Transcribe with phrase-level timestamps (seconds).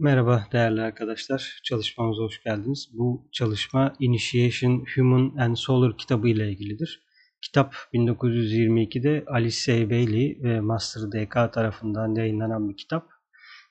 [0.00, 1.60] Merhaba değerli arkadaşlar.
[1.64, 2.88] Çalışmamıza hoş geldiniz.
[2.92, 7.02] Bu çalışma Initiation Human and Solar kitabı ile ilgilidir.
[7.42, 9.90] Kitap 1922'de Alice.
[9.90, 13.08] Bailey ve Master DK tarafından yayınlanan bir kitap.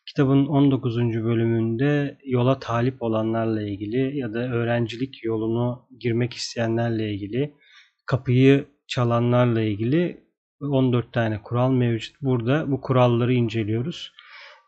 [0.06, 0.98] Kitabın 19.
[0.98, 7.54] bölümünde yola talip olanlarla ilgili ya da öğrencilik yolunu girmek isteyenlerle ilgili,
[8.06, 10.28] kapıyı çalanlarla ilgili
[10.62, 12.22] 14 tane kural mevcut.
[12.22, 14.12] Burada bu kuralları inceliyoruz.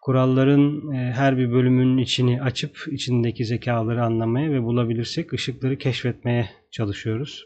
[0.02, 7.46] Kuralların e, her bir bölümünün içini açıp içindeki zekaları anlamaya ve bulabilirsek ışıkları keşfetmeye çalışıyoruz.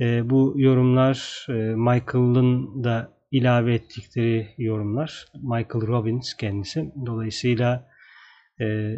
[0.00, 5.26] E, bu yorumlar e, Michael'ın da ilave ettikleri yorumlar.
[5.34, 6.92] Michael Robbins kendisi.
[7.06, 7.88] Dolayısıyla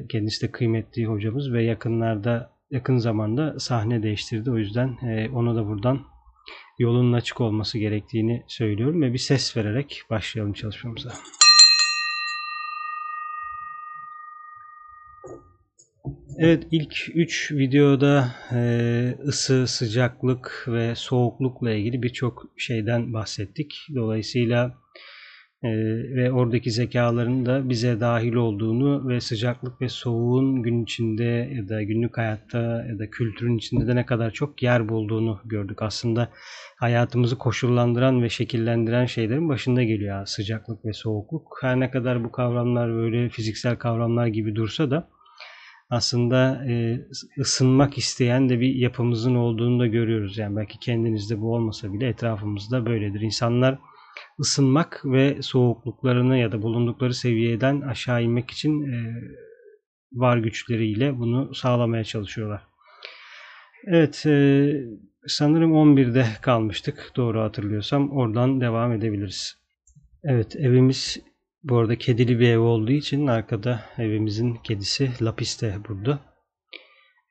[0.08, 4.50] kendisi de kıymetli hocamız ve yakınlarda yakın zamanda sahne değiştirdi.
[4.50, 4.96] O yüzden
[5.34, 6.00] onu da buradan
[6.78, 11.10] yolunun açık olması gerektiğini söylüyorum ve bir ses vererek başlayalım çalışmamıza.
[16.40, 23.76] Evet ilk 3 videoda e, ısı, sıcaklık ve soğuklukla ilgili birçok şeyden bahsettik.
[23.94, 24.74] Dolayısıyla
[25.62, 25.68] e,
[26.16, 31.82] ve oradaki zekaların da bize dahil olduğunu ve sıcaklık ve soğuğun gün içinde ya da
[31.82, 32.58] günlük hayatta
[32.88, 35.82] ya da kültürün içinde de ne kadar çok yer bulduğunu gördük.
[35.82, 36.28] Aslında
[36.76, 41.58] hayatımızı koşullandıran ve şekillendiren şeylerin başında geliyor sıcaklık ve soğukluk.
[41.62, 45.08] Her ne kadar bu kavramlar böyle fiziksel kavramlar gibi dursa da
[45.90, 47.00] aslında e,
[47.38, 50.38] ısınmak isteyen de bir yapımızın olduğunu da görüyoruz.
[50.38, 53.20] Yani belki kendinizde bu olmasa bile etrafımızda böyledir.
[53.20, 53.78] İnsanlar
[54.40, 59.14] ısınmak ve soğukluklarını ya da bulundukları seviyeden aşağı inmek için e,
[60.12, 62.62] var güçleriyle bunu sağlamaya çalışıyorlar.
[63.86, 64.70] Evet, e,
[65.26, 68.10] sanırım 11'de kalmıştık doğru hatırlıyorsam.
[68.10, 69.58] Oradan devam edebiliriz.
[70.24, 71.20] Evet, evimiz
[71.62, 76.20] bu arada kedili bir ev olduğu için arkada evimizin kedisi Lapis de burada.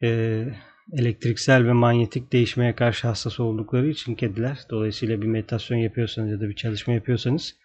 [0.04, 0.46] Ee,
[0.94, 4.60] elektriksel ve manyetik değişmeye karşı hassas oldukları için kediler.
[4.70, 7.56] Dolayısıyla bir meditasyon yapıyorsanız ya da bir çalışma yapıyorsanız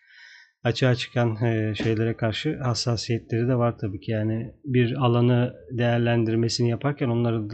[0.65, 4.11] açığa çıkan e, şeylere karşı hassasiyetleri de var tabii ki.
[4.11, 7.49] Yani bir alanı değerlendirmesini yaparken onları,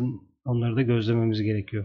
[0.44, 1.84] onları da gözlememiz gerekiyor.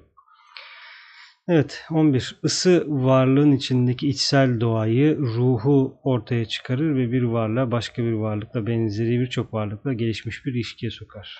[1.47, 2.39] Evet 11.
[2.43, 9.19] Isı varlığın içindeki içsel doğayı, ruhu ortaya çıkarır ve bir varlığa başka bir varlıkla benzeri
[9.19, 11.37] birçok varlıkla gelişmiş bir ilişkiye sokar.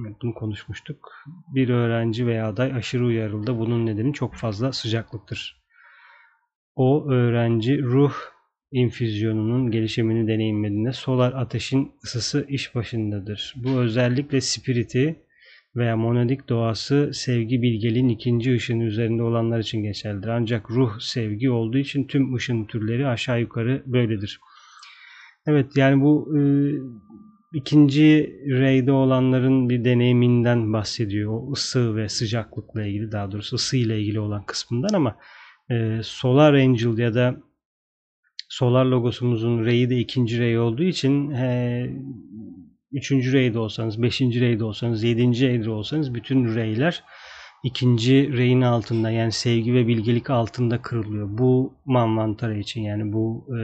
[0.00, 1.12] Evet, bunu konuşmuştuk.
[1.54, 3.58] Bir öğrenci veya aday aşırı uyarıldı.
[3.58, 5.62] Bunun nedeni çok fazla sıcaklıktır.
[6.74, 8.14] O öğrenci ruh
[8.72, 13.54] infüzyonunun gelişimini deneyimlediğinde solar ateşin ısısı iş başındadır.
[13.56, 15.24] Bu özellikle spiriti,
[15.76, 20.28] veya monadik doğası sevgi bilgeliğin ikinci ışığın üzerinde olanlar için geçerlidir.
[20.28, 24.40] Ancak ruh sevgi olduğu için tüm ışın türleri aşağı yukarı böyledir.
[25.46, 26.40] Evet yani bu e,
[27.54, 31.32] ikinci reyde olanların bir deneyiminden bahsediyor.
[31.32, 35.16] O ısı ve sıcaklıkla ilgili daha doğrusu ısı ile ilgili olan kısmından ama
[35.70, 37.36] e, Solar Angel ya da
[38.48, 41.86] Solar logosumuzun reyi de ikinci rey olduğu için e,
[42.92, 47.04] Üçüncü reyde olsanız, beşinci reyde olsanız, yedinci reyde olsanız bütün reyler
[47.64, 51.28] ikinci reyin altında yani sevgi ve bilgelik altında kırılıyor.
[51.30, 53.60] Bu manvantara için yani bu e,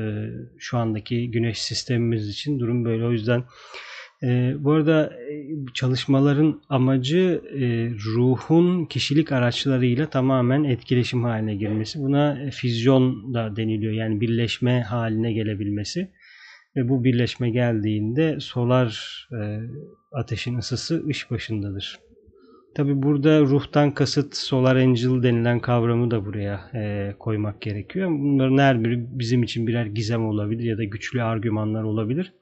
[0.58, 3.04] şu andaki güneş sistemimiz için durum böyle.
[3.04, 3.44] O yüzden
[4.22, 11.98] e, bu arada e, çalışmaların amacı e, ruhun kişilik araçlarıyla tamamen etkileşim haline girmesi.
[11.98, 16.10] Buna füzyon da deniliyor yani birleşme haline gelebilmesi.
[16.76, 19.60] Ve bu birleşme geldiğinde solar e,
[20.12, 21.98] ateşin ısısı ış başındadır.
[22.74, 28.10] Tabi burada ruhtan kasıt Solar Angel denilen kavramı da buraya e, koymak gerekiyor.
[28.10, 32.32] Bunların her biri bizim için birer gizem olabilir ya da güçlü argümanlar olabilir.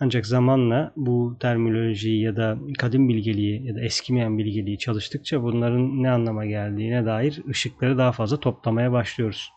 [0.00, 6.10] Ancak zamanla bu terminolojiyi ya da kadim bilgeliği ya da eskimeyen bilgeliği çalıştıkça bunların ne
[6.10, 9.50] anlama geldiğine dair ışıkları daha fazla toplamaya başlıyoruz.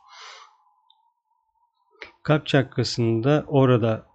[2.25, 4.05] Kalp çakrasında orada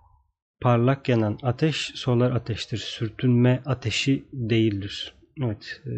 [0.61, 2.77] parlak yanan ateş solar ateştir.
[2.79, 5.15] Sürtünme ateşi değildir.
[5.45, 5.83] Evet.
[5.87, 5.91] E,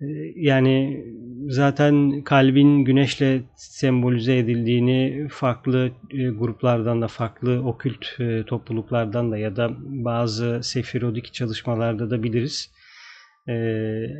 [0.00, 0.06] e,
[0.36, 1.04] yani
[1.48, 8.06] zaten kalbin güneşle sembolize edildiğini farklı e, gruplardan da farklı okült
[8.46, 12.72] topluluklardan da ya da bazı sefirodik çalışmalarda da biliriz.
[13.48, 13.52] Ee,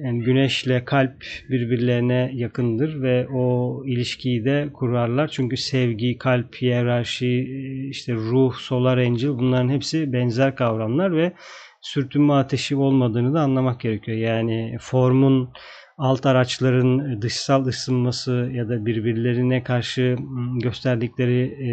[0.05, 5.29] yani güneşle kalp birbirlerine yakındır ve o ilişkiyi de kurarlar.
[5.29, 7.47] Çünkü sevgi, kalp, hiyerarşi,
[7.91, 11.33] işte ruh, solar angel bunların hepsi benzer kavramlar ve
[11.81, 14.19] sürtünme ateşi olmadığını da anlamak gerekiyor.
[14.19, 15.51] Yani formun
[15.99, 20.17] alt araçların dışsal ısınması ya da birbirlerine karşı
[20.63, 21.71] gösterdikleri e,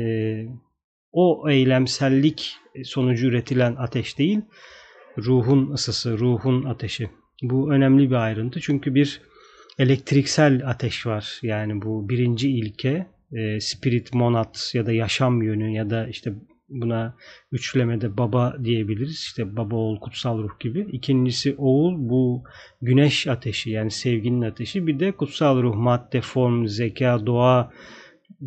[1.11, 4.41] o eylemsellik sonucu üretilen ateş değil,
[5.17, 7.09] ruhun ısısı, ruhun ateşi.
[7.43, 9.21] Bu önemli bir ayrıntı çünkü bir
[9.79, 11.39] elektriksel ateş var.
[11.41, 16.33] Yani bu birinci ilke e, spirit monad ya da yaşam yönü ya da işte
[16.69, 17.15] buna
[17.51, 19.19] üçlemede baba diyebiliriz.
[19.19, 20.87] İşte baba oğul kutsal ruh gibi.
[20.91, 22.43] İkincisi oğul bu
[22.81, 24.87] güneş ateşi yani sevginin ateşi.
[24.87, 27.71] Bir de kutsal ruh madde, form, zeka, doğa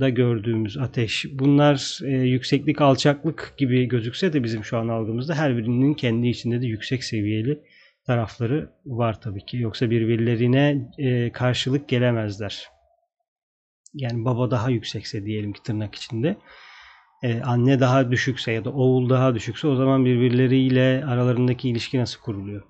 [0.00, 1.26] da gördüğümüz ateş.
[1.32, 6.60] Bunlar e, yükseklik, alçaklık gibi gözükse de bizim şu an algımızda her birinin kendi içinde
[6.60, 7.60] de yüksek seviyeli
[8.06, 9.56] tarafları var tabii ki.
[9.56, 12.68] Yoksa birbirlerine e, karşılık gelemezler.
[13.94, 16.36] Yani baba daha yüksekse diyelim ki tırnak içinde.
[17.22, 22.20] E, anne daha düşükse ya da oğul daha düşükse o zaman birbirleriyle aralarındaki ilişki nasıl
[22.20, 22.62] kuruluyor?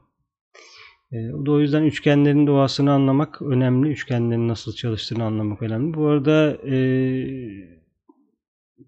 [1.13, 3.89] E, o yüzden üçgenlerin doğasını anlamak önemli.
[3.89, 5.95] Üçgenlerin nasıl çalıştığını anlamak önemli.
[5.95, 6.77] Bu arada e,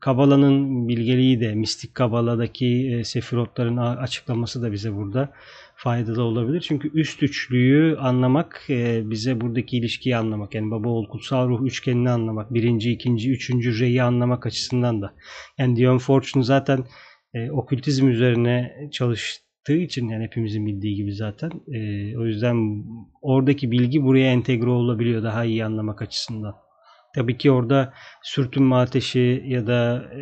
[0.01, 5.33] Kabala'nın bilgeliği de, mistik Kabala'daki e, sefirotların açıklaması da bize burada
[5.79, 6.61] faydalı olabilir.
[6.69, 12.11] Çünkü üst üçlüyü anlamak e, bize buradaki ilişkiyi anlamak yani baba oğul kutsal ruh üçgenini
[12.11, 15.15] anlamak birinci, ikinci, üçüncü reyi anlamak açısından da.
[15.59, 16.85] Yani Dion Fortune zaten
[17.35, 21.51] e, okültizm üzerine çalıştığı için yani hepimizin bildiği gibi zaten.
[21.69, 21.79] E,
[22.19, 22.85] o yüzden
[23.23, 26.55] oradaki bilgi buraya entegre olabiliyor daha iyi anlamak açısından.
[27.19, 27.93] Tabii ki orada
[28.23, 30.21] sürtünme ateşi ya da e,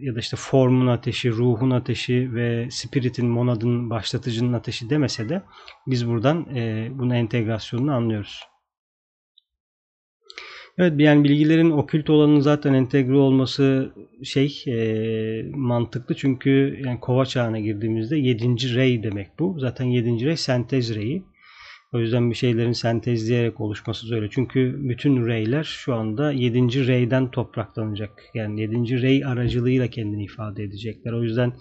[0.00, 5.42] ya da işte formun ateşi, ruhun ateşi ve spiritin, monadın, başlatıcının ateşi demese de
[5.86, 8.40] biz buradan e, bunun entegrasyonunu anlıyoruz.
[10.78, 13.92] Evet yani bilgilerin okült olanın zaten entegre olması
[14.24, 14.76] şey e,
[15.54, 18.74] mantıklı çünkü yani kova çağına girdiğimizde 7.
[18.74, 19.56] rey demek bu.
[19.58, 20.26] Zaten 7.
[20.26, 21.24] rey sentez reyi.
[21.94, 24.28] O yüzden bir şeylerin sentezleyerek oluşması zor.
[24.30, 26.86] Çünkü bütün reyler şu anda 7.
[26.86, 28.22] reyden topraklanacak.
[28.34, 29.02] Yani 7.
[29.02, 31.12] rey aracılığıyla kendini ifade edecekler.
[31.12, 31.52] O yüzden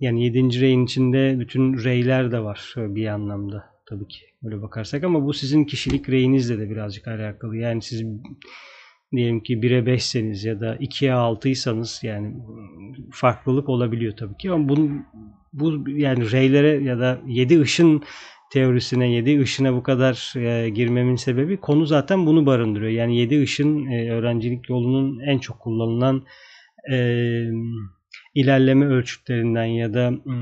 [0.00, 0.60] yani 7.
[0.60, 5.64] reyin içinde bütün reyler de var bir anlamda tabii ki öyle bakarsak ama bu sizin
[5.64, 7.56] kişilik reyinizle de birazcık alakalı.
[7.56, 8.02] Yani siz
[9.12, 12.36] diyelim ki 1'e 5'seniz ya da 2'ye 6'ysanız yani
[13.12, 15.06] farklılık olabiliyor tabii ki ama bunun
[15.52, 18.02] bu yani reylere ya da 7 ışın
[18.54, 22.90] teorisine, yedi ışına bu kadar e, girmemin sebebi konu zaten bunu barındırıyor.
[22.90, 26.24] Yani yedi ışın e, öğrencilik yolunun en çok kullanılan
[26.92, 26.96] e,
[28.34, 30.34] ilerleme ölçütlerinden ya da e,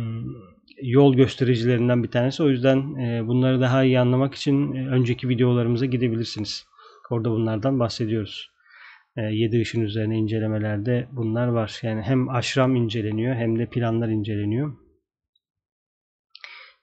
[0.82, 2.42] yol göstericilerinden bir tanesi.
[2.42, 6.66] O yüzden e, bunları daha iyi anlamak için e, önceki videolarımıza gidebilirsiniz.
[7.10, 8.50] Orada bunlardan bahsediyoruz.
[9.16, 11.80] E, yedi ışın üzerine incelemelerde bunlar var.
[11.82, 14.81] Yani hem aşram inceleniyor hem de planlar inceleniyor.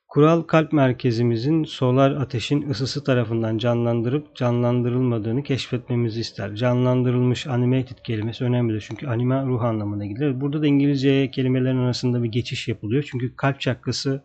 [0.09, 6.56] Kural kalp merkezimizin solar ateşin ısısı tarafından canlandırıp canlandırılmadığını keşfetmemizi ister.
[6.56, 10.41] Canlandırılmış animated kelimesi önemlidir çünkü anima ruh anlamına gelir.
[10.41, 13.07] Burada da İngilizce kelimelerin arasında bir geçiş yapılıyor.
[13.11, 14.23] Çünkü kalp çakrası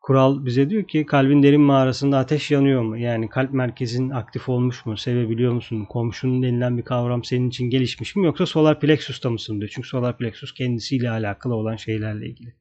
[0.00, 2.98] kural bize diyor ki kalbin derin mağarasında ateş yanıyor mu?
[2.98, 4.96] Yani kalp merkezin aktif olmuş mu?
[4.96, 5.84] Sevebiliyor musun?
[5.88, 8.26] Komşunun denilen bir kavram senin için gelişmiş mi?
[8.26, 9.70] Yoksa solar plexus'ta mısın diyor.
[9.74, 12.54] Çünkü solar plexus kendisiyle alakalı olan şeylerle ilgili.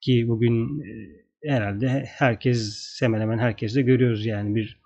[0.00, 4.80] Ki bugün e, herhalde herkes hemen hemen herkes de görüyoruz yani bir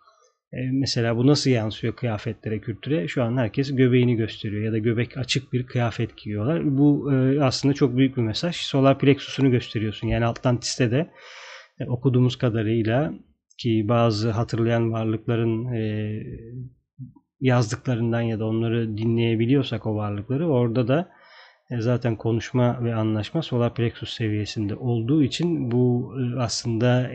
[0.53, 3.08] e, mesela bu nasıl yansıyor kıyafetlere, kültüre?
[3.08, 6.79] Şu an herkes göbeğini gösteriyor ya da göbek açık bir kıyafet giyiyorlar.
[6.79, 8.56] Bu e, aslında çok büyük bir mesaj.
[8.56, 10.08] Solar plexus'unu gösteriyorsun.
[10.08, 11.11] Yani Atlantis'te de
[11.81, 13.15] e, okuduğumuz kadarıyla
[13.58, 15.75] ki bazı hatırlayan varlıkların
[17.41, 21.08] yazdıklarından ya da onları dinleyebiliyorsak o varlıkları orada da
[21.71, 27.11] zaten konuşma ve anlaşma solar plexus seviyesinde olduğu için bu e, aslında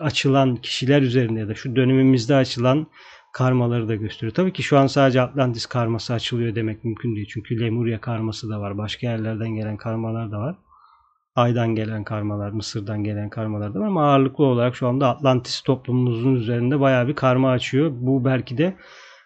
[0.00, 2.86] açılan kişiler üzerinde ya da şu dönemimizde açılan
[3.32, 4.34] karmaları da gösteriyor.
[4.34, 7.28] Tabii ki şu an sadece Atlantis karması açılıyor demek mümkün değil.
[7.30, 8.78] Çünkü Lemuria karması da var.
[8.78, 10.56] Başka yerlerden gelen karmalar da var.
[11.36, 13.86] Ay'dan gelen karmalar, Mısır'dan gelen karmalar da var.
[13.86, 17.90] Ama ağırlıklı olarak şu anda Atlantis toplumumuzun üzerinde bayağı bir karma açıyor.
[17.94, 18.76] Bu belki de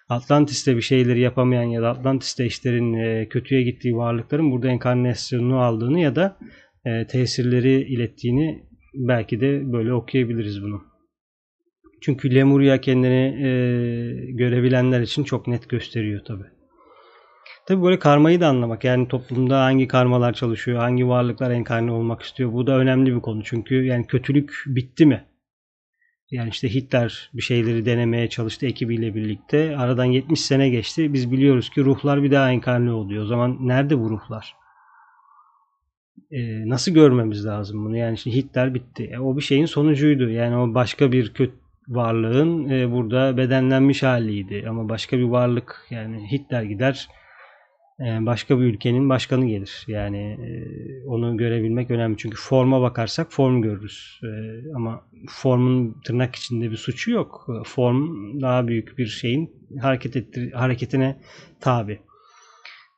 [0.09, 6.01] Atlantis'te bir şeyleri yapamayan ya da Atlantis'te işlerin e, kötüye gittiği varlıkların burada enkarnasyonunu aldığını
[6.01, 6.39] ya da
[6.85, 10.83] e, tesirleri ilettiğini belki de böyle okuyabiliriz bunu.
[12.03, 13.51] Çünkü Lemuria kendini e,
[14.33, 16.43] görebilenler için çok net gösteriyor tabi.
[17.67, 22.53] Tabi böyle karmayı da anlamak yani toplumda hangi karmalar çalışıyor, hangi varlıklar enkarne olmak istiyor
[22.53, 23.43] bu da önemli bir konu.
[23.45, 25.28] Çünkü yani kötülük bitti mi?
[26.31, 29.77] Yani işte Hitler bir şeyleri denemeye çalıştı ekibiyle birlikte.
[29.77, 31.13] Aradan 70 sene geçti.
[31.13, 33.23] Biz biliyoruz ki ruhlar bir daha enkarne oluyor.
[33.23, 34.57] O zaman nerede bu ruhlar?
[36.31, 37.97] Ee, nasıl görmemiz lazım bunu?
[37.97, 39.11] Yani işte Hitler bitti.
[39.13, 40.31] E, o bir şeyin sonucuydu.
[40.31, 41.55] Yani o başka bir kötü
[41.89, 44.65] varlığın e, burada bedenlenmiş haliydi.
[44.69, 47.09] Ama başka bir varlık yani Hitler gider
[48.01, 49.85] başka bir ülkenin başkanı gelir.
[49.89, 50.49] Yani e,
[51.07, 52.17] onu görebilmek önemli.
[52.17, 54.21] Çünkü forma bakarsak form görürüz.
[54.25, 54.29] E,
[54.75, 57.47] ama formun tırnak içinde bir suçu yok.
[57.65, 58.09] Form
[58.41, 59.51] daha büyük bir şeyin
[59.81, 61.21] hareket ettir hareketine
[61.61, 62.01] tabi.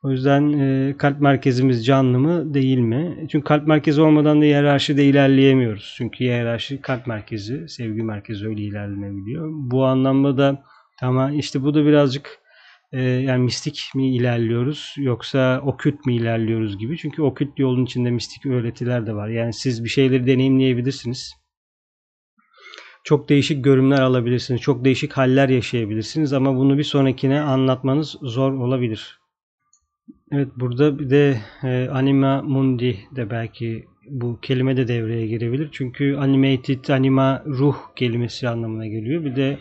[0.03, 0.53] O yüzden
[0.99, 3.27] kalp merkezimiz canlı mı değil mi?
[3.31, 5.95] Çünkü kalp merkezi olmadan da hiyerarşide ilerleyemiyoruz.
[5.97, 9.49] Çünkü hiyerarşi kalp merkezi, sevgi merkezi öyle ilerlenebiliyor.
[9.53, 10.65] Bu anlamda da
[11.03, 12.41] ama işte bu da birazcık
[12.93, 16.99] e, yani mistik mi ilerliyoruz yoksa okült mi ilerliyoruz gibi.
[16.99, 19.29] Çünkü okült yolun içinde mistik öğretiler de var.
[19.29, 21.35] Yani siz bir şeyleri deneyimleyebilirsiniz.
[23.05, 24.61] Çok değişik görünümler alabilirsiniz.
[24.61, 29.21] Çok değişik haller yaşayabilirsiniz ama bunu bir sonrakine anlatmanız zor olabilir.
[30.33, 35.69] Evet burada bir de e, anima mundi de belki bu kelime de devreye girebilir.
[35.73, 39.25] Çünkü animated anima ruh kelimesi anlamına geliyor.
[39.25, 39.59] Bir de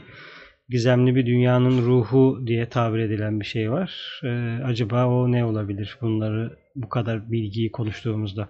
[0.70, 4.22] gizemli bir dünyanın ruhu diye tabir edilen bir şey var.
[4.24, 8.50] Ee, acaba o ne olabilir bunları bu kadar bilgiyi konuştuğumuzda?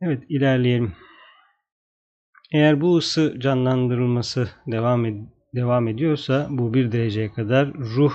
[0.00, 0.92] Evet ilerleyelim.
[2.52, 5.16] Eğer bu ısı canlandırılması devam ed
[5.54, 8.12] devam ediyorsa bu bir dereceye kadar ruh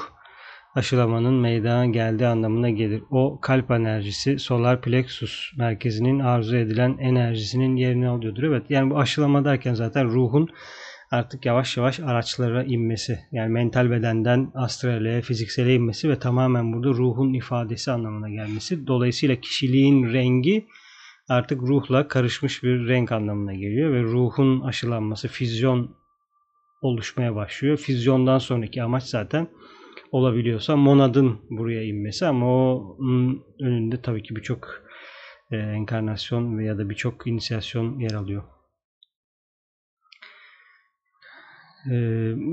[0.76, 3.04] aşılamanın meydana geldiği anlamına gelir.
[3.12, 8.44] O kalp enerjisi solar plexus merkezinin arzu edilen enerjisinin yerini alıyordur.
[8.44, 10.50] Evet yani bu aşılama derken zaten ruhun
[11.12, 13.20] artık yavaş yavaş araçlara inmesi.
[13.32, 18.88] Yani mental bedenden astrale, fiziksele inmesi ve tamamen burada ruhun ifadesi anlamına gelmesi.
[18.88, 20.68] Dolayısıyla kişiliğin rengi
[21.30, 25.96] artık ruhla karışmış bir renk anlamına geliyor ve ruhun aşılanması, füzyon
[26.82, 27.78] oluşmaya başlıyor.
[27.78, 29.48] Füzyondan sonraki amaç zaten
[30.12, 32.98] olabiliyorsa monadın buraya inmesi ama o
[33.60, 34.84] önünde tabii ki birçok
[35.52, 38.44] e, enkarnasyon veya da birçok inisiyasyon yer alıyor.
[41.90, 41.96] Ee,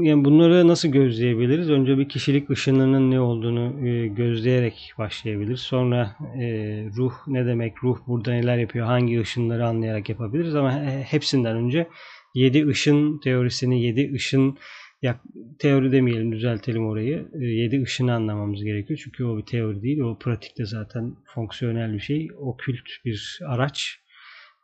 [0.03, 1.71] yani bunları nasıl gözleyebiliriz?
[1.71, 5.61] Önce bir kişilik ışınının ne olduğunu e, gözleyerek başlayabiliriz.
[5.61, 6.47] Sonra e,
[6.97, 10.55] ruh ne demek, ruh burada neler yapıyor, hangi ışınları anlayarak yapabiliriz.
[10.55, 11.89] Ama hepsinden önce
[12.35, 14.59] 7 ışın teorisini, 7 ışın
[15.03, 15.21] ya,
[15.59, 17.29] teori demeyelim düzeltelim orayı.
[17.41, 19.01] 7 e, ışını anlamamız gerekiyor.
[19.05, 20.01] Çünkü o bir teori değil.
[20.01, 22.29] O pratikte zaten fonksiyonel bir şey.
[22.39, 23.99] Okült bir araç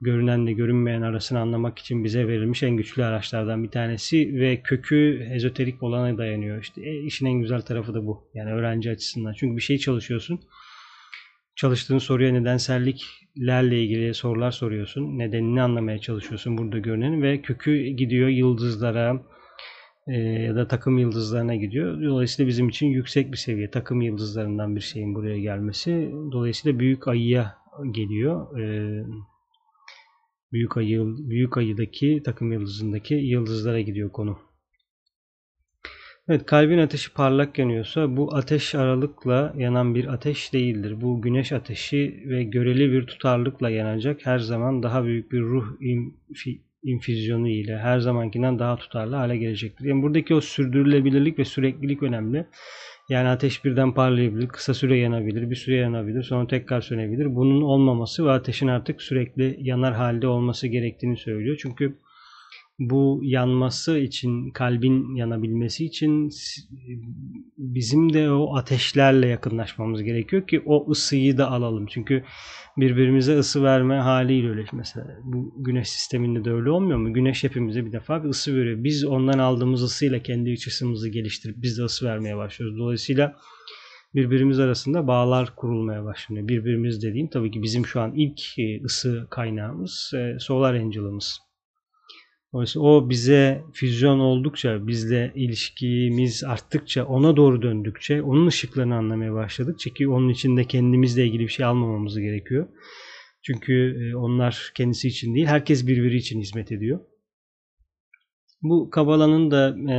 [0.00, 5.82] görünenle görünmeyen arasını anlamak için bize verilmiş en güçlü araçlardan bir tanesi ve kökü ezoterik
[5.82, 6.62] olana dayanıyor.
[6.62, 8.30] İşte e, işin en güzel tarafı da bu.
[8.34, 9.32] Yani öğrenci açısından.
[9.32, 10.40] Çünkü bir şey çalışıyorsun.
[11.56, 15.18] Çalıştığın soruya nedenselliklerle ilgili sorular soruyorsun.
[15.18, 19.22] Nedenini anlamaya çalışıyorsun burada görünen ve kökü gidiyor yıldızlara
[20.08, 22.02] e, ya da takım yıldızlarına gidiyor.
[22.02, 26.10] Dolayısıyla bizim için yüksek bir seviye takım yıldızlarından bir şeyin buraya gelmesi.
[26.32, 27.54] Dolayısıyla büyük ayıya
[27.94, 28.58] geliyor.
[28.60, 28.64] E,
[30.54, 34.38] Büyük ayı, büyük ayıdaki takım yıldızındaki yıldızlara gidiyor konu.
[36.28, 41.00] Evet kalbin ateşi parlak yanıyorsa bu ateş aralıkla yanan bir ateş değildir.
[41.00, 46.60] Bu güneş ateşi ve göreli bir tutarlıkla yanacak her zaman daha büyük bir ruh infi,
[46.82, 49.84] infüzyonu ile her zamankinden daha tutarlı hale gelecektir.
[49.84, 52.46] Yani buradaki o sürdürülebilirlik ve süreklilik önemli.
[53.08, 57.34] Yani ateş birden parlayabilir, kısa süre yanabilir, bir süre yanabilir, sonra tekrar sönebilir.
[57.34, 61.56] Bunun olmaması ve ateşin artık sürekli yanar halde olması gerektiğini söylüyor.
[61.62, 61.98] Çünkü
[62.78, 66.30] bu yanması için, kalbin yanabilmesi için
[67.58, 71.86] bizim de o ateşlerle yakınlaşmamız gerekiyor ki o ısıyı da alalım.
[71.86, 72.24] Çünkü
[72.76, 74.64] birbirimize ısı verme haliyle öyle.
[74.72, 77.12] Mesela bu güneş sisteminde de öyle olmuyor mu?
[77.12, 78.84] Güneş hepimize bir defa bir ısı veriyor.
[78.84, 82.78] Biz ondan aldığımız ısıyla kendi iç ısımızı geliştirip biz de ısı vermeye başlıyoruz.
[82.78, 83.36] Dolayısıyla
[84.14, 86.48] birbirimiz arasında bağlar kurulmaya başlıyor.
[86.48, 88.40] Birbirimiz dediğim tabii ki bizim şu an ilk
[88.84, 91.40] ısı kaynağımız e, Solar Angel'ımız.
[92.54, 99.90] Dolayısıyla o bize füzyon oldukça, bizle ilişkimiz arttıkça, ona doğru döndükçe, onun ışıklarını anlamaya başladıkça
[99.90, 102.66] ki onun içinde kendimizle ilgili bir şey almamamız gerekiyor.
[103.42, 107.00] Çünkü e, onlar kendisi için değil, herkes birbiri için hizmet ediyor.
[108.62, 109.96] Bu Kabala'nın da e,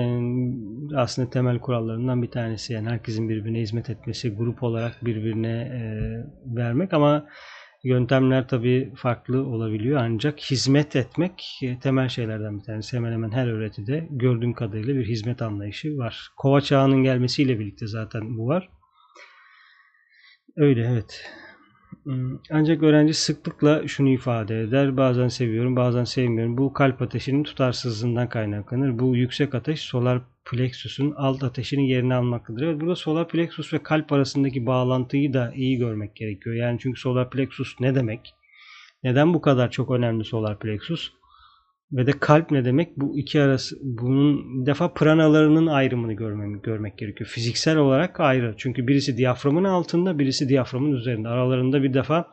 [0.96, 2.74] aslında temel kurallarından bir tanesi.
[2.74, 5.82] Yani herkesin birbirine hizmet etmesi, grup olarak birbirine e,
[6.56, 7.28] vermek ama
[7.86, 12.98] Yöntemler tabii farklı olabiliyor ancak hizmet etmek e, temel şeylerden bir tanesi.
[12.98, 16.30] Hemen hemen her öğretide gördüğüm kadarıyla bir hizmet anlayışı var.
[16.38, 18.70] Kova çağının gelmesiyle birlikte zaten bu var.
[20.56, 21.32] Öyle evet.
[22.06, 24.98] Hmm, ancak öğrenci sıklıkla şunu ifade eder.
[24.98, 26.58] Bazen seviyorum, bazen sevmiyorum.
[26.58, 29.00] Bu kalp ateşinin tutarsızlığından kaynaklanır.
[29.00, 30.22] Bu yüksek ateş solar
[30.52, 32.62] plexus'un alt ateşinin yerini almaktadır.
[32.62, 36.56] Evet, burada solar plexus ve kalp arasındaki bağlantıyı da iyi görmek gerekiyor.
[36.56, 38.36] Yani çünkü solar plexus ne demek?
[39.04, 41.12] Neden bu kadar çok önemli solar plexus?
[41.96, 42.98] Ve de kalp ne demek?
[42.98, 47.30] Bu iki arası bunun bir defa pranalarının ayrımını görmem, görmek gerekiyor.
[47.30, 48.56] Fiziksel olarak ayrı.
[48.58, 51.28] Çünkü birisi diyaframın altında, birisi diyaframın üzerinde.
[51.28, 52.28] Aralarında bir defa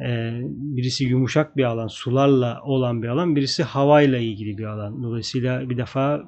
[0.00, 5.02] e, birisi yumuşak bir alan, sularla olan bir alan, birisi havayla ilgili bir alan.
[5.02, 6.24] Dolayısıyla bir defa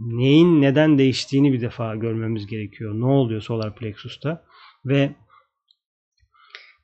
[0.00, 2.94] neyin neden değiştiğini bir defa görmemiz gerekiyor.
[2.94, 4.44] Ne oluyor solar plexus'ta?
[4.84, 5.14] Ve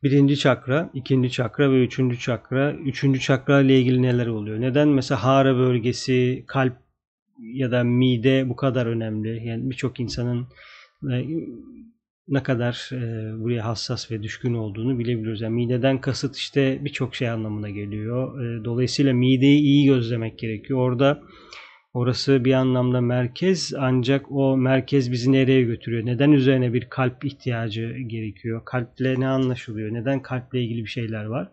[0.02, 2.72] birinci çakra, ikinci çakra ve üçüncü çakra.
[2.72, 4.60] Üçüncü çakra ile ilgili neler oluyor?
[4.60, 6.76] Neden mesela hara bölgesi, kalp
[7.38, 9.48] ya da mide bu kadar önemli?
[9.48, 10.46] Yani birçok insanın
[11.12, 11.24] e,
[12.28, 15.40] ne kadar e, buraya hassas ve düşkün olduğunu bilebiliyoruz.
[15.40, 18.44] Yani mideden kasıt işte birçok şey anlamına geliyor.
[18.44, 20.78] E, dolayısıyla mideyi iyi gözlemek gerekiyor.
[20.78, 21.22] Orada
[21.92, 26.06] Orası bir anlamda merkez ancak o merkez bizi nereye götürüyor?
[26.06, 28.62] Neden üzerine bir kalp ihtiyacı gerekiyor?
[28.64, 29.94] Kalple ne anlaşılıyor?
[29.94, 31.52] Neden kalple ilgili bir şeyler var?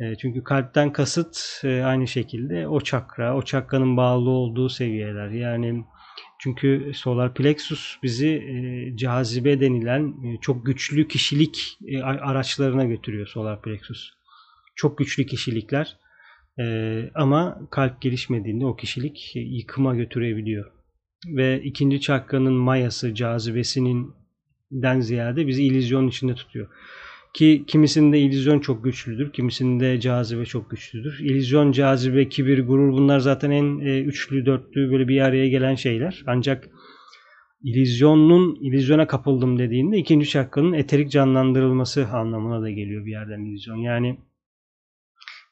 [0.00, 5.28] E, çünkü kalpten kasıt e, aynı şekilde o çakra, o çakranın bağlı olduğu seviyeler.
[5.28, 5.84] Yani
[6.38, 14.10] çünkü solar plexus bizi e, cazibe denilen çok güçlü kişilik araçlarına götürüyor solar plexus.
[14.74, 15.96] Çok güçlü kişilikler
[16.58, 20.70] ee, ama kalp gelişmediğinde o kişilik yıkıma götürebiliyor.
[21.26, 24.12] Ve ikinci çakranın mayası, cazibesinin
[24.70, 26.68] den ziyade bizi illüzyon içinde tutuyor.
[27.34, 31.18] Ki kimisinde illüzyon çok güçlüdür, kimisinde cazibe çok güçlüdür.
[31.18, 36.22] İllüzyon, cazibe, kibir, gurur bunlar zaten en e, üçlü, dörtlü böyle bir araya gelen şeyler.
[36.26, 36.68] Ancak
[37.62, 43.76] illüzyonun, illüzyona kapıldım dediğinde ikinci çakranın eterik canlandırılması anlamına da geliyor bir yerden illüzyon.
[43.76, 44.18] Yani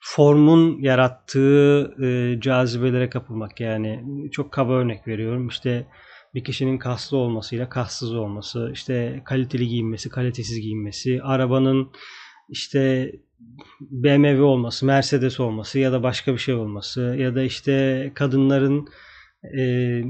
[0.08, 3.60] formun yarattığı e, cazibelere kapılmak.
[3.60, 5.48] Yani çok kaba örnek veriyorum.
[5.48, 5.86] İşte
[6.34, 11.90] bir kişinin kaslı olmasıyla kassız olması işte kaliteli giyinmesi kalitesiz giyinmesi arabanın
[12.48, 13.12] işte
[13.80, 18.88] BMW olması Mercedes olması ya da başka bir şey olması ya da işte kadınların
[19.58, 20.02] e,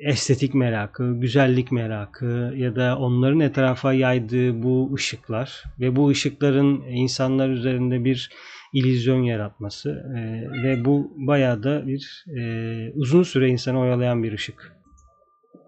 [0.00, 7.48] estetik merakı, güzellik merakı ya da onların etrafa yaydığı bu ışıklar ve bu ışıkların insanlar
[7.48, 8.30] üzerinde bir
[8.72, 10.20] illüzyon yaratması e,
[10.62, 14.72] ve bu bayağı da bir e, uzun süre insanı oyalayan bir ışık.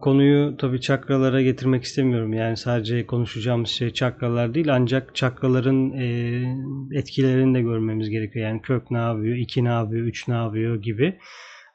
[0.01, 2.33] Konuyu tabi çakralara getirmek istemiyorum.
[2.33, 6.07] Yani sadece konuşacağımız şey çakralar değil ancak çakraların e,
[6.99, 8.47] etkilerini de görmemiz gerekiyor.
[8.49, 11.19] Yani kök ne yapıyor, iki ne yapıyor, üç ne yapıyor gibi.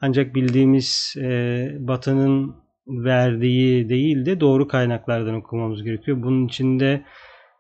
[0.02, 2.56] Ancak bildiğimiz e, Batı'nın
[2.88, 6.24] verdiği değil de doğru kaynaklardan okumamız gerekiyor.
[6.24, 7.04] Bunun içinde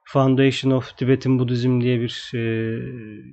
[0.09, 2.43] Foundation of Tibetan Buddhism diye bir e,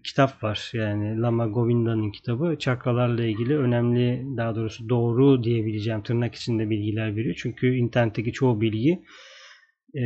[0.04, 0.70] kitap var.
[0.72, 2.56] Yani Lama Govinda'nın kitabı.
[2.58, 7.34] Çakralarla ilgili önemli, daha doğrusu doğru diyebileceğim tırnak içinde bilgiler veriyor.
[7.38, 9.02] Çünkü internetteki çoğu bilgi
[9.94, 10.02] e,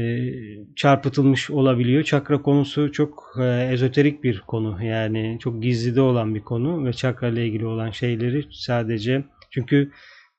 [0.76, 2.02] çarpıtılmış olabiliyor.
[2.02, 4.84] Çakra konusu çok e, ezoterik bir konu.
[4.84, 9.90] Yani çok gizlide olan bir konu ve çakra ile ilgili olan şeyleri sadece çünkü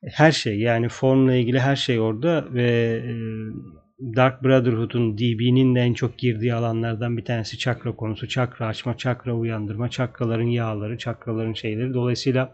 [0.04, 3.12] her şey yani formla ilgili her şey orada ve e,
[4.00, 8.28] Dark Brotherhood'un DB'nin de en çok girdiği alanlardan bir tanesi çakra konusu.
[8.28, 11.94] Çakra açma, çakra uyandırma, çakraların yağları, çakraların şeyleri.
[11.94, 12.52] Dolayısıyla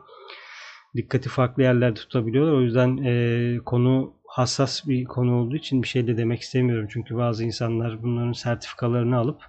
[0.96, 2.52] dikkati farklı yerlerde tutabiliyorlar.
[2.52, 6.88] O yüzden e, konu hassas bir konu olduğu için bir şey de demek istemiyorum.
[6.90, 9.42] Çünkü bazı insanlar bunların sertifikalarını alıp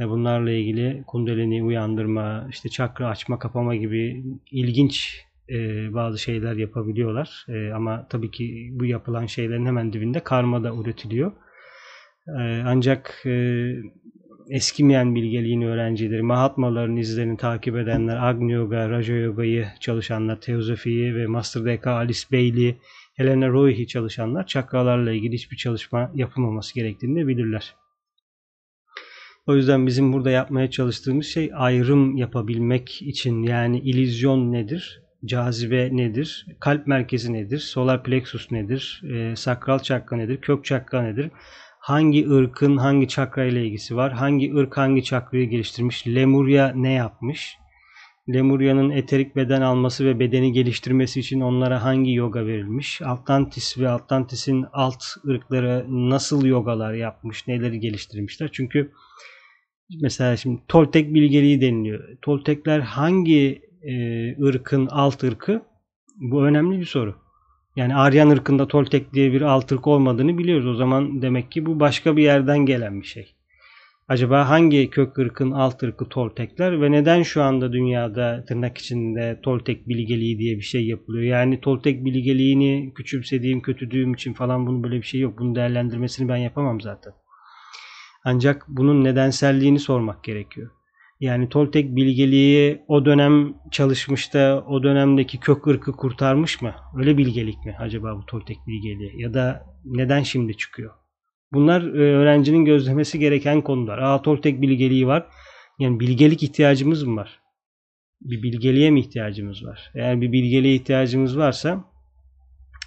[0.00, 7.46] e, bunlarla ilgili kundalini uyandırma, işte çakra açma, kapama gibi ilginç e, bazı şeyler yapabiliyorlar.
[7.48, 11.32] E, ama tabii ki bu yapılan şeylerin hemen dibinde karma da üretiliyor.
[12.28, 13.74] E, ancak e,
[14.50, 21.64] eskimeyen bilgeliğin öğrencileri, Mahatmaların izlerini takip edenler, Agni Yoga, Raja Yoga'yı çalışanlar, Teozofi'yi ve Master
[21.64, 22.76] Deka, Alice Bailey,
[23.14, 27.74] Helena Royhi çalışanlar çakralarla ilgili hiçbir çalışma yapılmaması gerektiğini de bilirler.
[29.46, 35.01] O yüzden bizim burada yapmaya çalıştığımız şey ayrım yapabilmek için yani ilizyon nedir?
[35.24, 36.46] Cazibe nedir?
[36.60, 37.58] Kalp merkezi nedir?
[37.58, 39.02] Solar plexus nedir?
[39.14, 40.40] E, sakral çakra nedir?
[40.40, 41.30] Kök çakra nedir?
[41.78, 44.12] Hangi ırkın hangi çakra ile ilgisi var?
[44.12, 46.06] Hangi ırk hangi çakrayı geliştirmiş?
[46.06, 47.56] Lemuria ne yapmış?
[48.28, 53.02] Lemuria'nın eterik beden alması ve bedeni geliştirmesi için onlara hangi yoga verilmiş?
[53.02, 57.48] Atlantis ve Atlantis'in alt ırkları nasıl yogalar yapmış?
[57.48, 58.50] Neleri geliştirmişler?
[58.52, 58.92] Çünkü
[60.02, 62.08] mesela şimdi Toltek bilgeliği deniliyor.
[62.22, 63.94] Toltekler hangi e,
[64.44, 65.62] ırkın alt ırkı?
[66.16, 67.14] Bu önemli bir soru.
[67.76, 70.66] Yani Aryan ırkında Toltek diye bir alt ırk olmadığını biliyoruz.
[70.66, 73.34] O zaman demek ki bu başka bir yerden gelen bir şey.
[74.08, 79.88] Acaba hangi kök ırkın alt ırkı Toltekler ve neden şu anda dünyada tırnak içinde Toltek
[79.88, 81.24] bilgeliği diye bir şey yapılıyor?
[81.24, 85.38] Yani Toltek bilgeliğini küçümsediğim, kötüdüğüm için falan bunun böyle bir şey yok.
[85.38, 87.12] Bunun değerlendirmesini ben yapamam zaten.
[88.24, 90.70] Ancak bunun nedenselliğini sormak gerekiyor.
[91.22, 96.74] Yani Toltek bilgeliği o dönem çalışmış da o dönemdeki kök ırkı kurtarmış mı?
[96.98, 99.22] Öyle bilgelik mi acaba bu Toltek bilgeliği?
[99.22, 100.90] Ya da neden şimdi çıkıyor?
[101.52, 103.98] Bunlar e, öğrencinin gözlemesi gereken konular.
[103.98, 105.26] Aa Toltek bilgeliği var.
[105.78, 107.40] Yani bilgelik ihtiyacımız mı var?
[108.20, 109.90] Bir bilgeliğe mi ihtiyacımız var?
[109.94, 111.84] Eğer bir bilgeliğe ihtiyacımız varsa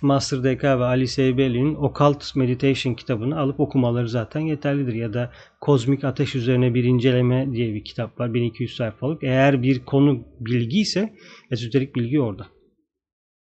[0.01, 4.93] Master DK ve Ali Seybeli'nin Occult Meditation kitabını alıp okumaları zaten yeterlidir.
[4.93, 5.31] Ya da
[5.61, 8.33] Kozmik Ateş Üzerine Bir İnceleme diye bir kitap var.
[8.33, 9.23] 1200 sayfalık.
[9.23, 11.13] Eğer bir konu bilgi ise
[11.51, 12.47] ezoterik bilgi orada.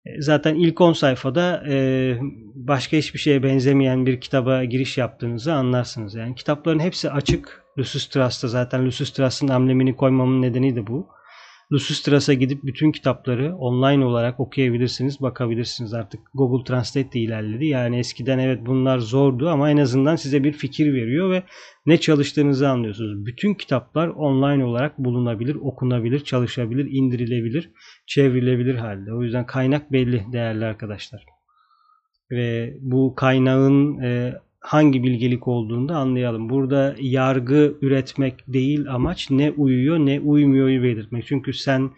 [0.06, 2.18] E, zaten ilk 10 sayfada e,
[2.54, 6.14] başka hiçbir şeye benzemeyen bir kitaba giriş yaptığınızı anlarsınız.
[6.14, 7.64] Yani kitapların hepsi açık.
[7.78, 11.08] Lucis Trust'ta zaten Lucis Trust'ın amblemini koymamın nedeni de bu.
[11.74, 15.94] Lusustras'a gidip bütün kitapları online olarak okuyabilirsiniz, bakabilirsiniz.
[15.94, 17.66] Artık Google Translate de ilerledi.
[17.66, 21.42] Yani eskiden evet bunlar zordu ama en azından size bir fikir veriyor ve
[21.86, 23.26] ne çalıştığınızı anlıyorsunuz.
[23.26, 27.70] Bütün kitaplar online olarak bulunabilir, okunabilir, çalışabilir, indirilebilir,
[28.06, 29.12] çevrilebilir halde.
[29.12, 31.24] O yüzden kaynak belli değerli arkadaşlar.
[32.30, 34.34] Ve bu kaynağın e,
[34.64, 36.48] hangi bilgelik olduğunu da anlayalım.
[36.48, 41.26] Burada yargı üretmek değil amaç ne uyuyor ne uymuyor belirtmek.
[41.26, 41.90] Çünkü sen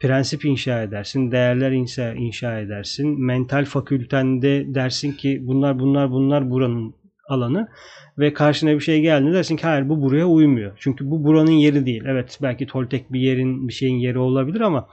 [0.00, 3.24] prensip inşa edersin, değerler inşa, inşa edersin.
[3.24, 6.94] Mental fakültende dersin ki bunlar bunlar bunlar buranın
[7.28, 7.68] alanı
[8.18, 10.72] ve karşına bir şey geldiğinde dersin ki hayır bu buraya uymuyor.
[10.80, 12.02] Çünkü bu buranın yeri değil.
[12.06, 14.88] Evet belki Toltek bir yerin bir şeyin yeri olabilir ama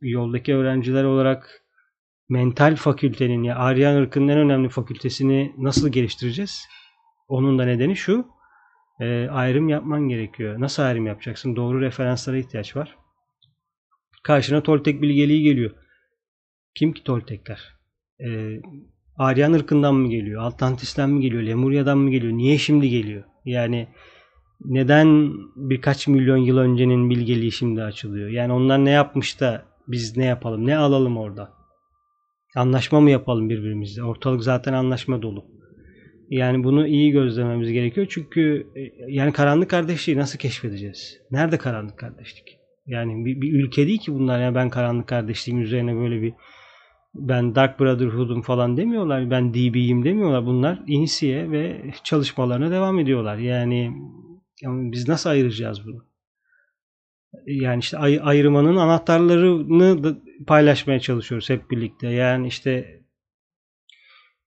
[0.00, 1.61] yoldaki öğrenciler olarak
[2.28, 6.64] mental fakültenin ya Aryan ırkının en önemli fakültesini nasıl geliştireceğiz?
[7.28, 8.26] Onun da nedeni şu.
[9.00, 10.60] E, ayrım yapman gerekiyor.
[10.60, 11.56] Nasıl ayrım yapacaksın?
[11.56, 12.96] Doğru referanslara ihtiyaç var.
[14.22, 15.70] Karşına Toltek bilgeliği geliyor.
[16.74, 17.60] Kim ki Toltekler?
[18.20, 18.60] E,
[19.16, 20.42] Aryan ırkından mı geliyor?
[20.44, 21.42] Atlantis'ten mi geliyor?
[21.42, 22.32] Lemurya'dan mı geliyor?
[22.32, 23.24] Niye şimdi geliyor?
[23.44, 23.88] Yani
[24.64, 28.28] neden birkaç milyon yıl öncenin bilgeliği şimdi açılıyor?
[28.28, 30.66] Yani onlar ne yapmış da biz ne yapalım?
[30.66, 31.61] Ne alalım orada?
[32.56, 34.02] Anlaşma mı yapalım birbirimizle?
[34.02, 35.44] Ortalık zaten anlaşma dolu.
[36.28, 38.06] Yani bunu iyi gözlememiz gerekiyor.
[38.10, 41.18] Çünkü e, yani karanlık kardeşliği nasıl keşfedeceğiz?
[41.30, 42.58] Nerede karanlık kardeşlik?
[42.86, 44.40] Yani bir, bir ülke değil ki bunlar.
[44.40, 46.34] Yani ben karanlık kardeşliğin üzerine böyle bir
[47.14, 49.30] ben Dark Brotherhood'um falan demiyorlar.
[49.30, 50.46] Ben DB'yim demiyorlar.
[50.46, 53.36] Bunlar inisiye ve çalışmalarına devam ediyorlar.
[53.36, 53.92] Yani,
[54.62, 56.04] yani biz nasıl ayıracağız bunu?
[57.46, 62.08] Yani işte ay, ayırmanın anahtarlarını da paylaşmaya çalışıyoruz hep birlikte.
[62.08, 63.00] Yani işte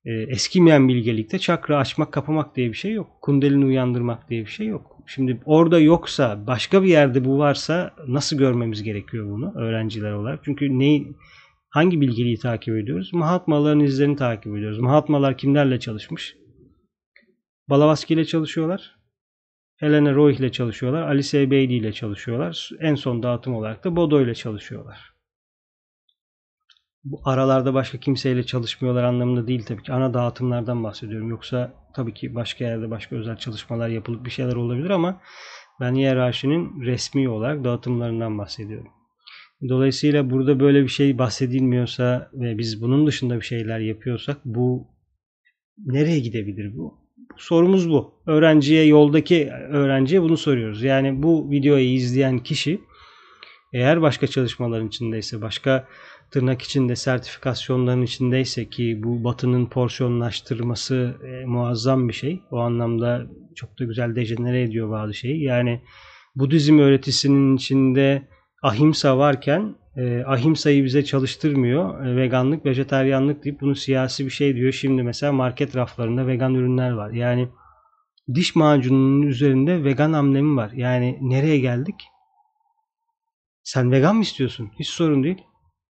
[0.05, 3.07] e, eskimeyen bilgelikte çakra açmak kapamak diye bir şey yok.
[3.21, 4.97] Kundelini uyandırmak diye bir şey yok.
[5.07, 10.39] Şimdi orada yoksa başka bir yerde bu varsa nasıl görmemiz gerekiyor bunu öğrenciler olarak?
[10.45, 11.03] Çünkü ne
[11.69, 13.13] hangi bilgeliği takip ediyoruz?
[13.13, 14.79] Mahatmaların izlerini takip ediyoruz.
[14.79, 16.35] Mahatmalar kimlerle çalışmış?
[17.69, 18.95] Balavaski ile çalışıyorlar.
[19.77, 21.01] Helena Roy ile çalışıyorlar.
[21.01, 22.69] Alice Beatty ile çalışıyorlar.
[22.79, 25.14] En son dağıtım olarak da Bodo ile çalışıyorlar.
[27.05, 29.93] Bu aralarda başka kimseyle çalışmıyorlar anlamında değil tabii ki.
[29.93, 31.29] Ana dağıtımlardan bahsediyorum.
[31.29, 35.21] Yoksa tabii ki başka yerde başka özel çalışmalar yapılıp bir şeyler olabilir ama
[35.79, 38.91] ben hiyerarşinin resmi olarak dağıtımlarından bahsediyorum.
[39.69, 44.87] Dolayısıyla burada böyle bir şey bahsedilmiyorsa ve biz bunun dışında bir şeyler yapıyorsak bu
[45.77, 47.05] nereye gidebilir bu?
[47.37, 48.13] sorumuz bu.
[48.27, 50.83] Öğrenciye, yoldaki öğrenciye bunu soruyoruz.
[50.83, 52.81] Yani bu videoyu izleyen kişi
[53.73, 55.87] eğer başka çalışmaların içindeyse, başka
[56.31, 62.41] tırnak içinde sertifikasyonların içindeyse ki bu batının porsiyonlaştırması e, muazzam bir şey.
[62.51, 65.43] O anlamda çok da güzel dejenere ediyor bazı şeyi.
[65.43, 65.81] Yani
[66.35, 68.27] Budizm öğretisinin içinde
[68.63, 72.05] ahimsa varken e, ahimsayı bize çalıştırmıyor.
[72.05, 74.71] E, veganlık, vejeteryanlık deyip bunu siyasi bir şey diyor.
[74.73, 77.11] Şimdi mesela market raflarında vegan ürünler var.
[77.11, 77.49] Yani
[78.33, 80.71] diş macununun üzerinde vegan amblemi var.
[80.71, 81.95] Yani nereye geldik?
[83.63, 84.71] Sen vegan mı istiyorsun?
[84.79, 85.41] Hiç sorun değil.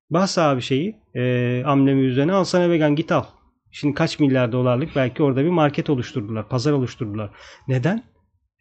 [0.09, 3.23] Bas abi şeyi e, amblemi üzerine al sana vegan git al.
[3.71, 6.49] Şimdi kaç milyar dolarlık belki orada bir market oluşturdular.
[6.49, 7.29] Pazar oluşturdular.
[7.67, 7.97] Neden?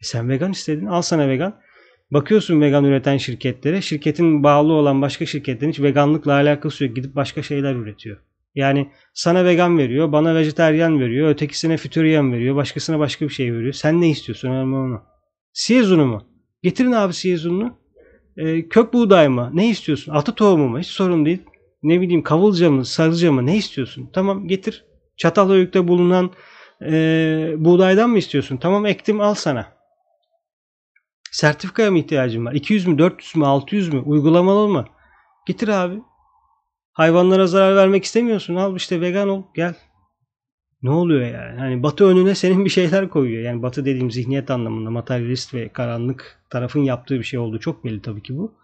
[0.01, 1.59] E sen vegan istedin al sana vegan.
[2.11, 3.81] Bakıyorsun vegan üreten şirketlere.
[3.81, 6.95] Şirketin bağlı olan başka şirketlerin hiç veganlıkla alakası yok.
[6.95, 8.17] Gidip başka şeyler üretiyor.
[8.55, 13.73] Yani sana vegan veriyor, bana vejeteryan veriyor, ötekisine fütüryen veriyor, başkasına başka bir şey veriyor.
[13.73, 15.01] Sen ne istiyorsun önemli onu?
[15.53, 16.27] Siyezunu mu?
[16.63, 17.77] Getirin abi siyezununu.
[18.37, 19.49] Ee, kök buğday mı?
[19.53, 20.11] Ne istiyorsun?
[20.13, 20.79] Atı tohumu mu?
[20.79, 21.43] Hiç sorun değil.
[21.83, 23.45] Ne bileyim kavulca mı, sarıca mı?
[23.45, 24.09] Ne istiyorsun?
[24.13, 24.85] Tamam getir.
[25.17, 26.31] Çatalhöyük'te bulunan
[26.81, 26.91] e,
[27.57, 28.57] buğdaydan mı istiyorsun?
[28.57, 29.75] Tamam ektim al sana.
[31.31, 32.53] Sertifikaya mı ihtiyacın var?
[32.53, 33.99] 200 mü, 400 mü, 600 mü?
[33.99, 34.85] Uygulamalı mı?
[35.47, 36.01] Getir abi.
[36.93, 38.55] Hayvanlara zarar vermek istemiyorsun.
[38.55, 39.43] Al işte vegan ol.
[39.55, 39.75] Gel.
[40.81, 41.59] Ne oluyor yani?
[41.59, 43.43] Hani Batı önüne senin bir şeyler koyuyor.
[43.43, 47.59] Yani Batı dediğim zihniyet anlamında materyalist ve karanlık tarafın yaptığı bir şey oldu.
[47.59, 48.55] Çok belli tabii ki bu.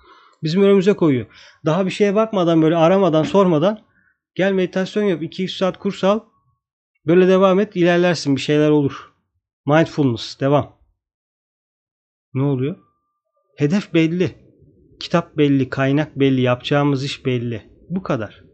[0.43, 1.25] Bizim önümüze koyuyor.
[1.65, 3.79] Daha bir şeye bakmadan böyle aramadan sormadan
[4.35, 5.21] gel meditasyon yap.
[5.21, 6.19] 2-3 saat kurs al.
[7.07, 7.75] Böyle devam et.
[7.75, 8.35] ilerlersin.
[8.35, 9.11] Bir şeyler olur.
[9.65, 10.39] Mindfulness.
[10.39, 10.75] Devam.
[12.33, 12.75] Ne oluyor?
[13.57, 14.35] Hedef belli.
[14.99, 15.69] Kitap belli.
[15.69, 16.41] Kaynak belli.
[16.41, 17.63] Yapacağımız iş belli.
[17.89, 18.50] Bu kadar.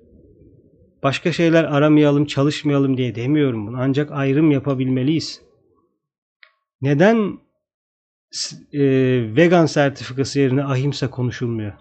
[1.04, 3.78] Başka şeyler aramayalım, çalışmayalım diye demiyorum bunu.
[3.80, 5.42] Ancak ayrım yapabilmeliyiz.
[6.82, 7.40] Neden
[8.74, 8.82] e,
[9.36, 11.74] vegan sertifikası yerine ahimsa konuşulmuyor?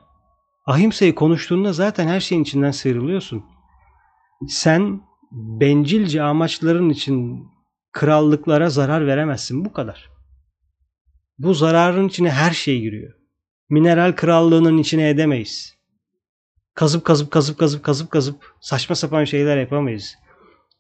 [0.67, 3.45] Ahimsa'yı konuştuğunda zaten her şeyin içinden sıyrılıyorsun.
[4.49, 5.01] Sen
[5.33, 7.47] bencilce amaçların için
[7.93, 9.65] krallıklara zarar veremezsin.
[9.65, 10.11] Bu kadar.
[11.39, 13.13] Bu zararın içine her şey giriyor.
[13.71, 15.76] Mineral krallığının içine edemeyiz
[16.77, 20.15] kazıp kazıp kazıp kazıp kazıp kazıp saçma sapan şeyler yapamayız.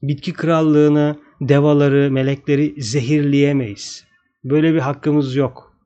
[0.02, 4.04] Bitki krallığını, devaları, melekleri zehirleyemeyiz.
[4.44, 5.76] Böyle bir hakkımız yok.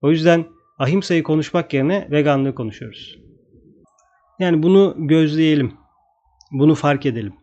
[0.00, 0.46] O yüzden
[0.78, 3.18] ahimsayı konuşmak yerine veganlığı konuşuyoruz.
[4.38, 5.72] Yani bunu gözleyelim.
[6.52, 7.34] Bunu fark edelim.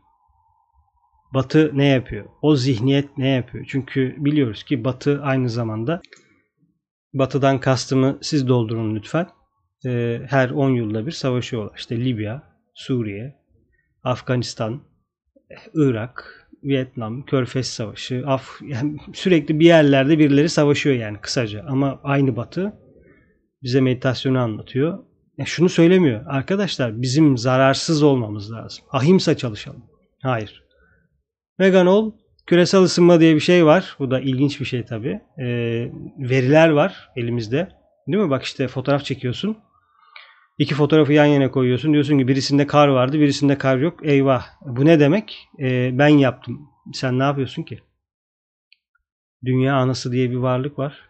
[1.34, 2.26] Batı ne yapıyor?
[2.42, 3.66] O zihniyet ne yapıyor?
[3.70, 6.02] Çünkü biliyoruz ki Batı aynı zamanda
[7.14, 9.28] Batı'dan kastımı siz doldurun lütfen
[9.86, 11.78] e, her 10 yılda bir savaşıyorlar.
[11.78, 12.44] İşte Libya,
[12.74, 13.36] Suriye,
[14.04, 14.82] Afganistan,
[15.74, 21.66] Irak, Vietnam, Körfez Savaşı, Af yani sürekli bir yerlerde birileri savaşıyor yani kısaca.
[21.68, 22.74] Ama aynı Batı
[23.64, 25.00] bize meditasyonu anlatıyor.
[25.38, 26.24] Ya şunu söylemiyor.
[26.28, 28.86] Arkadaşlar bizim zararsız olmamız lazım.
[28.92, 29.84] Ahimsa çalışalım.
[30.22, 30.64] Hayır.
[31.60, 32.12] Vegan ol.
[32.48, 33.96] Küresel ısınma diye bir şey var.
[34.00, 35.22] Bu da ilginç bir şey tabii.
[35.38, 35.46] E,
[36.20, 37.70] veriler var elimizde.
[38.08, 38.30] Değil mi?
[38.30, 39.58] Bak işte fotoğraf çekiyorsun.
[40.58, 41.94] İki fotoğrafı yan yana koyuyorsun.
[41.94, 44.00] Diyorsun ki birisinde kar vardı, birisinde kar yok.
[44.06, 44.46] Eyvah.
[44.62, 45.48] Bu ne demek?
[45.60, 46.70] Ee, ben yaptım.
[46.94, 47.80] Sen ne yapıyorsun ki?
[49.46, 51.10] Dünya anası diye bir varlık var.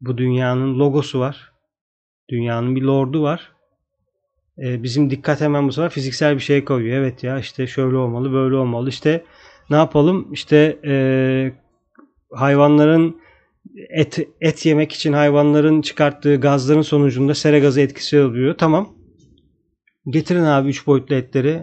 [0.00, 1.52] Bu dünyanın logosu var.
[2.30, 3.52] Dünyanın bir lordu var.
[4.58, 6.96] Ee, bizim dikkat hemen bu sefer fiziksel bir şey koyuyor.
[6.98, 8.88] Evet ya işte şöyle olmalı, böyle olmalı.
[8.88, 9.24] İşte
[9.70, 10.32] ne yapalım?
[10.32, 10.94] İşte e,
[12.32, 13.20] hayvanların
[13.74, 18.54] et, et yemek için hayvanların çıkarttığı gazların sonucunda sera gazı etkisi oluyor.
[18.58, 18.88] Tamam.
[20.06, 21.62] Getirin abi 3 boyutlu etleri.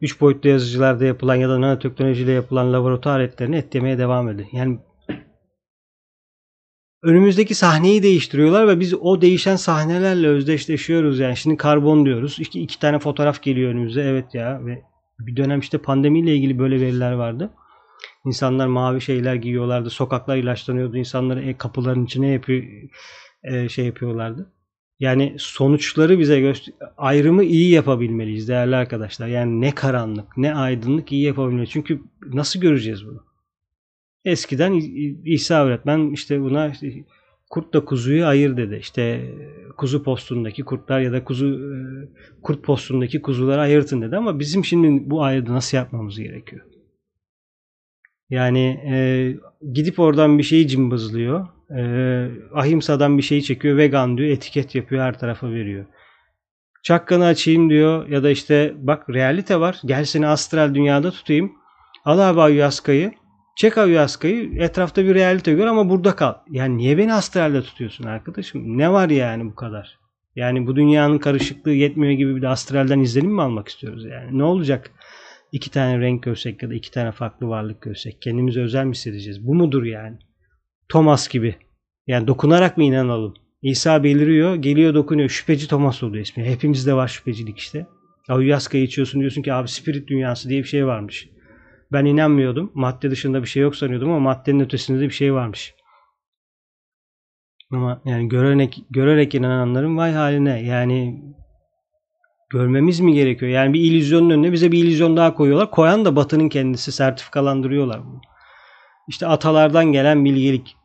[0.00, 4.46] 3 e, boyutlu yazıcılarda yapılan ya da nanoteknolojiyle yapılan laboratuvar etlerini et yemeye devam edin.
[4.52, 4.78] Yani
[7.02, 11.18] önümüzdeki sahneyi değiştiriyorlar ve biz o değişen sahnelerle özdeşleşiyoruz.
[11.18, 12.36] Yani şimdi karbon diyoruz.
[12.40, 14.02] İşte iki tane fotoğraf geliyor önümüze.
[14.02, 14.82] Evet ya ve
[15.18, 17.50] bir dönem işte pandemiyle ilgili böyle veriler vardı.
[18.24, 19.90] İnsanlar mavi şeyler giyiyorlardı.
[19.90, 20.96] Sokaklar ilaçlanıyordu.
[20.96, 22.62] İnsanları e, kapıların içine yapıyor,
[23.42, 24.52] e, şey yapıyorlardı.
[25.00, 29.26] Yani sonuçları bize göster ayrımı iyi yapabilmeliyiz değerli arkadaşlar.
[29.28, 31.70] Yani ne karanlık ne aydınlık iyi yapabilmeliyiz.
[31.70, 32.00] Çünkü
[32.32, 33.24] nasıl göreceğiz bunu?
[34.24, 34.72] Eskiden
[35.24, 37.04] İsa öğretmen işte buna işte
[37.50, 38.78] kurtla kuzuyu ayır dedi.
[38.80, 39.34] İşte
[39.76, 41.78] kuzu postundaki kurtlar ya da kuzu e,
[42.42, 46.66] kurt postundaki kuzuları ayırtın dedi ama bizim şimdi bu ayrıdı nasıl yapmamız gerekiyor?
[48.30, 48.96] Yani e,
[49.72, 51.46] gidip oradan bir şeyi cımbızlıyor.
[51.78, 51.82] E,
[52.54, 53.76] ahimsadan bir şeyi çekiyor.
[53.76, 54.30] Vegan diyor.
[54.30, 55.02] Etiket yapıyor.
[55.02, 55.86] Her tarafa veriyor.
[56.82, 58.08] Çakkanı açayım diyor.
[58.08, 59.80] Ya da işte bak realite var.
[59.84, 61.52] Gel seni astral dünyada tutayım.
[62.04, 63.12] Al abi ayahuasca'yı.
[63.56, 64.50] Çek ayahuasca'yı.
[64.58, 66.34] Etrafta bir realite gör ama burada kal.
[66.50, 68.78] Yani niye beni astralde tutuyorsun arkadaşım?
[68.78, 69.98] Ne var yani bu kadar?
[70.36, 74.38] Yani bu dünyanın karışıklığı yetmiyor gibi bir de astralden izlenim mi almak istiyoruz yani?
[74.38, 74.90] Ne olacak?
[75.54, 79.46] İki tane renk görsek ya da iki tane farklı varlık görsek kendimizi özel mi hissedeceğiz?
[79.46, 80.18] Bu mudur yani?
[80.88, 81.56] Thomas gibi.
[82.06, 83.34] Yani dokunarak mı inanalım?
[83.62, 85.28] İsa beliriyor, geliyor dokunuyor.
[85.28, 86.44] Şüpheci Thomas oluyor ismi.
[86.44, 87.86] Hepimizde var şüphecilik işte.
[88.28, 91.28] Ayahuasca içiyorsun diyorsun ki abi spirit dünyası diye bir şey varmış.
[91.92, 92.70] Ben inanmıyordum.
[92.74, 95.74] Madde dışında bir şey yok sanıyordum ama maddenin ötesinde de bir şey varmış.
[97.70, 100.62] Ama yani görerek, görerek inananların vay haline.
[100.62, 101.22] Yani
[102.50, 103.50] görmemiz mi gerekiyor?
[103.50, 105.70] Yani bir illüzyonun önüne bize bir illüzyon daha koyuyorlar.
[105.70, 108.20] Koyan da Batı'nın kendisi sertifikalandırıyorlar bunu.
[109.08, 110.76] İşte atalardan gelen bilgelik.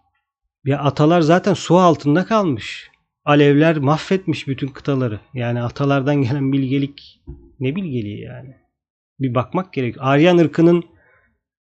[0.66, 2.90] Ya atalar zaten su altında kalmış.
[3.26, 5.20] Alevler mahvetmiş bütün kıtaları.
[5.34, 7.22] Yani atalardan gelen bilgelik
[7.60, 8.56] ne bilgeliği yani?
[9.20, 9.96] Bir bakmak gerek.
[10.00, 10.84] Aryan ırkının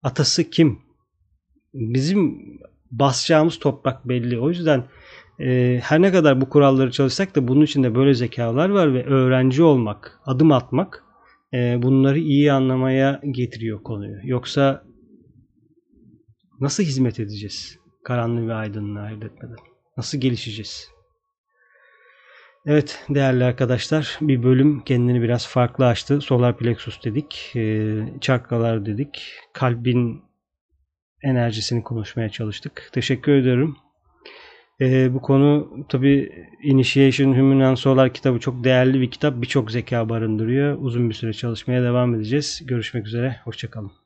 [0.02, 0.78] atası kim?
[1.74, 2.40] Bizim
[2.90, 4.40] basacağımız toprak belli.
[4.40, 4.84] O yüzden
[5.40, 9.62] e, her ne kadar bu kuralları çalışsak da bunun içinde böyle zekalar var ve öğrenci
[9.62, 11.04] olmak, adım atmak
[11.54, 14.16] e, bunları iyi anlamaya getiriyor konuyu.
[14.24, 14.84] Yoksa
[16.60, 19.56] nasıl hizmet edeceğiz karanlığı ve aydınlığı ayırt etmeden?
[19.96, 20.90] Nasıl gelişeceğiz?
[22.66, 26.20] Evet değerli arkadaşlar bir bölüm kendini biraz farklı açtı.
[26.20, 30.22] Solar plexus dedik, e, çakralar dedik, kalbin
[31.22, 32.90] enerjisini konuşmaya çalıştık.
[32.92, 33.76] Teşekkür ediyorum.
[34.80, 39.42] E, bu konu tabi Initiation Human and Solar kitabı çok değerli bir kitap.
[39.42, 40.78] Birçok zeka barındırıyor.
[40.80, 42.62] Uzun bir süre çalışmaya devam edeceğiz.
[42.64, 43.36] Görüşmek üzere.
[43.44, 44.05] Hoşçakalın.